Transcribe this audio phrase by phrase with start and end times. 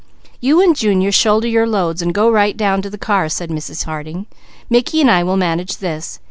[0.39, 3.83] "You and Junior shoulder your loads and go right down to the car," said Mrs.
[3.83, 4.25] Harding.
[4.67, 6.17] "Mickey and I will manage this.